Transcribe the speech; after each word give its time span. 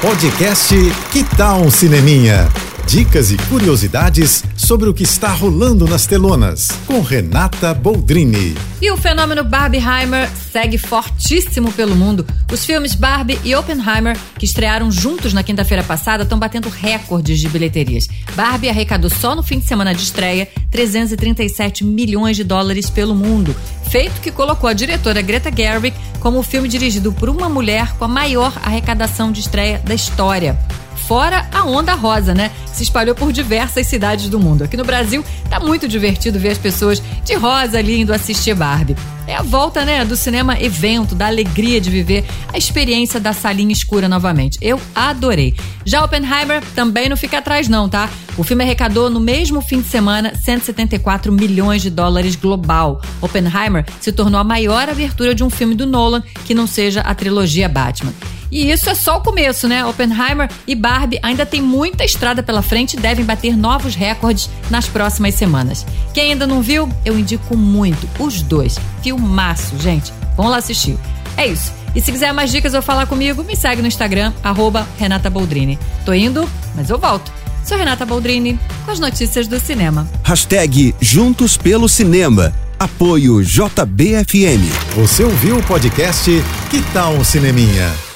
Podcast 0.00 0.76
Que 1.10 1.24
Tal 1.36 1.60
um 1.60 1.70
Cineminha? 1.72 2.48
Dicas 2.86 3.32
e 3.32 3.36
curiosidades 3.36 4.44
sobre 4.56 4.88
o 4.88 4.94
que 4.94 5.02
está 5.02 5.28
rolando 5.32 5.86
nas 5.88 6.06
telonas, 6.06 6.68
com 6.86 7.00
Renata 7.02 7.74
Boldrini. 7.74 8.54
E 8.80 8.90
o 8.92 8.96
fenômeno 8.96 9.42
Barbieheimer 9.42 10.30
segue 10.52 10.78
fortíssimo 10.78 11.72
pelo 11.72 11.96
mundo. 11.96 12.24
Os 12.50 12.64
filmes 12.64 12.94
Barbie 12.94 13.40
e 13.44 13.54
Oppenheimer, 13.56 14.16
que 14.38 14.44
estrearam 14.44 14.88
juntos 14.90 15.32
na 15.32 15.42
quinta-feira 15.42 15.82
passada, 15.82 16.22
estão 16.22 16.38
batendo 16.38 16.68
recordes 16.68 17.40
de 17.40 17.48
bilheterias. 17.48 18.06
Barbie 18.36 18.70
arrecadou 18.70 19.10
só 19.10 19.34
no 19.34 19.42
fim 19.42 19.58
de 19.58 19.66
semana 19.66 19.92
de 19.92 20.02
estreia 20.04 20.48
337 20.70 21.84
milhões 21.84 22.36
de 22.36 22.44
dólares 22.44 22.88
pelo 22.88 23.16
mundo, 23.16 23.54
feito 23.88 24.20
que 24.20 24.30
colocou 24.30 24.68
a 24.68 24.74
diretora 24.74 25.22
Greta 25.22 25.50
Gerwig 25.50 25.96
como 26.20 26.38
o 26.38 26.42
filme 26.42 26.68
dirigido 26.68 27.10
por 27.10 27.30
uma 27.30 27.48
mulher 27.48 27.94
com 27.96 28.04
a 28.04 28.08
maior 28.08 28.52
arrecadação 28.62 29.32
de 29.32 29.40
estreia 29.40 29.78
da 29.78 29.94
história. 29.94 30.58
Fora 31.06 31.48
a 31.52 31.64
onda 31.64 31.94
rosa, 31.94 32.34
né? 32.34 32.50
Se 32.66 32.82
espalhou 32.82 33.14
por 33.14 33.32
diversas 33.32 33.86
cidades 33.86 34.28
do 34.28 34.38
mundo. 34.38 34.64
Aqui 34.64 34.76
no 34.76 34.84
Brasil, 34.84 35.24
tá 35.48 35.58
muito 35.58 35.88
divertido 35.88 36.38
ver 36.38 36.50
as 36.50 36.58
pessoas 36.58 37.02
de 37.24 37.34
rosa 37.34 37.78
ali 37.78 38.00
indo 38.00 38.12
assistir 38.12 38.54
Barbie. 38.54 38.96
É 39.26 39.34
a 39.34 39.42
volta, 39.42 39.84
né, 39.84 40.06
do 40.06 40.16
cinema 40.16 40.58
evento, 40.58 41.14
da 41.14 41.26
alegria 41.26 41.80
de 41.80 41.90
viver 41.90 42.24
a 42.52 42.56
experiência 42.56 43.20
da 43.20 43.34
salinha 43.34 43.72
escura 43.72 44.08
novamente. 44.08 44.58
Eu 44.62 44.80
adorei. 44.94 45.54
Já 45.84 46.02
Oppenheimer 46.02 46.62
também 46.74 47.08
não 47.08 47.16
fica 47.16 47.38
atrás 47.38 47.68
não, 47.68 47.88
tá? 47.88 48.08
O 48.38 48.42
filme 48.42 48.64
arrecadou 48.64 49.10
no 49.10 49.20
mesmo 49.20 49.60
fim 49.60 49.82
de 49.82 49.88
semana 49.88 50.34
174 50.34 51.30
milhões 51.30 51.82
de 51.82 51.90
dólares 51.90 52.36
global. 52.36 53.02
Oppenheimer 53.20 53.84
se 54.00 54.12
tornou 54.12 54.40
a 54.40 54.44
maior 54.44 54.88
abertura 54.88 55.34
de 55.34 55.44
um 55.44 55.50
filme 55.50 55.74
do 55.74 55.86
Nolan 55.86 56.22
que 56.46 56.54
não 56.54 56.66
seja 56.66 57.00
a 57.02 57.14
trilogia 57.14 57.68
Batman. 57.68 58.14
E 58.50 58.70
isso 58.70 58.88
é 58.88 58.94
só 58.94 59.18
o 59.18 59.20
começo, 59.20 59.68
né? 59.68 59.84
Oppenheimer 59.84 60.50
e 60.66 60.74
Barbie 60.74 61.18
ainda 61.22 61.44
tem 61.44 61.60
muita 61.60 62.04
estrada 62.04 62.42
pela 62.42 62.62
frente 62.62 62.94
e 62.94 63.00
devem 63.00 63.24
bater 63.24 63.56
novos 63.56 63.94
recordes 63.94 64.48
nas 64.70 64.86
próximas 64.86 65.34
semanas. 65.34 65.84
Quem 66.14 66.32
ainda 66.32 66.46
não 66.46 66.62
viu, 66.62 66.88
eu 67.04 67.18
indico 67.18 67.56
muito 67.56 68.08
os 68.18 68.42
dois. 68.42 68.78
Filmaço, 69.02 69.78
gente. 69.78 70.12
Vamos 70.36 70.52
lá 70.52 70.58
assistir. 70.58 70.96
É 71.36 71.46
isso. 71.46 71.72
E 71.94 72.00
se 72.00 72.12
quiser 72.12 72.32
mais 72.32 72.50
dicas 72.50 72.74
ou 72.74 72.82
falar 72.82 73.06
comigo, 73.06 73.42
me 73.42 73.56
segue 73.56 73.82
no 73.82 73.88
Instagram, 73.88 74.32
arroba 74.42 74.86
Renata 74.98 75.30
Boldrini. 75.30 75.78
Tô 76.04 76.12
indo, 76.12 76.48
mas 76.74 76.90
eu 76.90 76.98
volto. 76.98 77.32
Sou 77.64 77.76
Renata 77.76 78.06
Boldrini, 78.06 78.58
com 78.84 78.90
as 78.90 78.98
notícias 78.98 79.46
do 79.46 79.60
cinema. 79.60 80.08
Hashtag 80.22 80.94
Juntos 81.00 81.56
pelo 81.56 81.88
Cinema. 81.88 82.52
Apoio 82.78 83.42
JBFM. 83.42 84.62
Você 84.94 85.24
ouviu 85.24 85.58
o 85.58 85.62
podcast 85.64 86.30
Que 86.70 86.80
Tal 86.92 87.12
um 87.14 87.24
Cineminha? 87.24 88.07